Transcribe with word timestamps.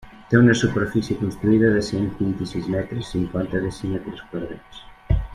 Té 0.29 0.37
una 0.43 0.53
superfície 0.59 1.17
construïda 1.19 1.69
de 1.75 1.83
cent 1.89 2.07
vint-i-sis 2.21 2.69
metres, 2.77 3.11
cinquanta 3.17 3.61
decímetres 3.69 4.25
quadrats. 4.33 4.81